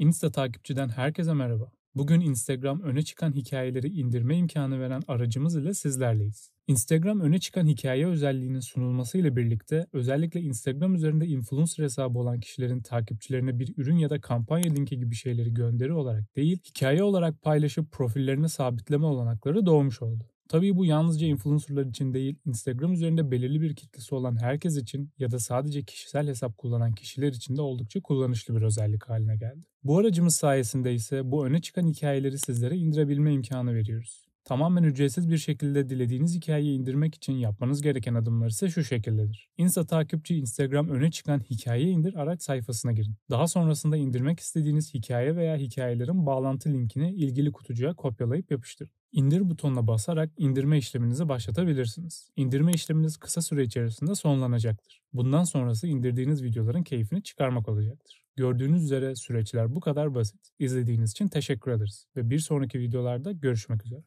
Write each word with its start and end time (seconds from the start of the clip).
Insta 0.00 0.30
takipçiden 0.30 0.88
herkese 0.88 1.34
merhaba. 1.34 1.72
Bugün 1.94 2.20
Instagram 2.20 2.80
öne 2.80 3.02
çıkan 3.02 3.32
hikayeleri 3.32 3.88
indirme 3.88 4.36
imkanı 4.36 4.80
veren 4.80 5.02
aracımız 5.08 5.56
ile 5.56 5.74
sizlerleyiz. 5.74 6.50
Instagram 6.66 7.20
öne 7.20 7.38
çıkan 7.38 7.66
hikaye 7.66 8.06
özelliğinin 8.06 8.60
sunulması 8.60 9.18
ile 9.18 9.36
birlikte 9.36 9.86
özellikle 9.92 10.40
Instagram 10.40 10.94
üzerinde 10.94 11.26
influencer 11.26 11.84
hesabı 11.84 12.18
olan 12.18 12.40
kişilerin 12.40 12.82
takipçilerine 12.82 13.58
bir 13.58 13.74
ürün 13.76 13.96
ya 13.96 14.10
da 14.10 14.20
kampanya 14.20 14.72
linki 14.72 14.98
gibi 14.98 15.14
şeyleri 15.14 15.54
gönderi 15.54 15.92
olarak 15.92 16.36
değil, 16.36 16.58
hikaye 16.68 17.02
olarak 17.02 17.42
paylaşıp 17.42 17.92
profillerine 17.92 18.48
sabitleme 18.48 19.06
olanakları 19.06 19.66
doğmuş 19.66 20.02
oldu. 20.02 20.29
Tabii 20.50 20.76
bu 20.76 20.84
yalnızca 20.84 21.26
influencerlar 21.26 21.86
için 21.86 22.14
değil, 22.14 22.36
Instagram 22.46 22.92
üzerinde 22.92 23.30
belirli 23.30 23.60
bir 23.60 23.76
kitlesi 23.76 24.14
olan 24.14 24.42
herkes 24.42 24.76
için 24.76 25.10
ya 25.18 25.30
da 25.30 25.38
sadece 25.38 25.82
kişisel 25.82 26.28
hesap 26.28 26.58
kullanan 26.58 26.92
kişiler 26.92 27.32
için 27.32 27.56
de 27.56 27.62
oldukça 27.62 28.00
kullanışlı 28.00 28.56
bir 28.56 28.62
özellik 28.62 29.04
haline 29.04 29.36
geldi. 29.36 29.66
Bu 29.84 29.98
aracımız 29.98 30.34
sayesinde 30.34 30.94
ise 30.94 31.30
bu 31.30 31.46
öne 31.46 31.60
çıkan 31.60 31.86
hikayeleri 31.86 32.38
sizlere 32.38 32.76
indirebilme 32.76 33.32
imkanı 33.32 33.74
veriyoruz. 33.74 34.29
Tamamen 34.50 34.82
ücretsiz 34.82 35.30
bir 35.30 35.38
şekilde 35.38 35.88
dilediğiniz 35.88 36.34
hikayeyi 36.34 36.78
indirmek 36.78 37.14
için 37.14 37.32
yapmanız 37.32 37.82
gereken 37.82 38.14
adımlar 38.14 38.48
ise 38.48 38.68
şu 38.68 38.84
şekildedir. 38.84 39.50
Insta 39.58 39.86
takipçi 39.86 40.36
Instagram 40.36 40.88
öne 40.88 41.10
çıkan 41.10 41.40
hikaye 41.40 41.84
indir 41.84 42.14
araç 42.14 42.42
sayfasına 42.42 42.92
girin. 42.92 43.14
Daha 43.30 43.48
sonrasında 43.48 43.96
indirmek 43.96 44.40
istediğiniz 44.40 44.94
hikaye 44.94 45.36
veya 45.36 45.56
hikayelerin 45.56 46.26
bağlantı 46.26 46.68
linkini 46.68 47.12
ilgili 47.14 47.52
kutucuğa 47.52 47.94
kopyalayıp 47.94 48.50
yapıştırın. 48.50 48.90
İndir 49.12 49.50
butonuna 49.50 49.86
basarak 49.86 50.30
indirme 50.36 50.78
işleminizi 50.78 51.28
başlatabilirsiniz. 51.28 52.30
İndirme 52.36 52.72
işleminiz 52.72 53.16
kısa 53.16 53.42
süre 53.42 53.64
içerisinde 53.64 54.14
sonlanacaktır. 54.14 55.02
Bundan 55.12 55.44
sonrası 55.44 55.86
indirdiğiniz 55.86 56.42
videoların 56.42 56.82
keyfini 56.82 57.22
çıkarmak 57.22 57.68
olacaktır. 57.68 58.24
Gördüğünüz 58.36 58.84
üzere 58.84 59.16
süreçler 59.16 59.74
bu 59.74 59.80
kadar 59.80 60.14
basit. 60.14 60.40
İzlediğiniz 60.58 61.10
için 61.10 61.28
teşekkür 61.28 61.70
ederiz 61.70 62.06
ve 62.16 62.30
bir 62.30 62.38
sonraki 62.38 62.80
videolarda 62.80 63.32
görüşmek 63.32 63.86
üzere. 63.86 64.02